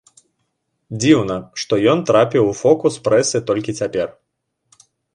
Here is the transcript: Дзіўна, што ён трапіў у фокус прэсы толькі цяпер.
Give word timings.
Дзіўна, 1.03 1.35
што 1.65 1.73
ён 1.93 2.03
трапіў 2.09 2.51
у 2.55 2.57
фокус 2.63 2.93
прэсы 3.07 3.37
толькі 3.51 3.79
цяпер. 3.85 4.07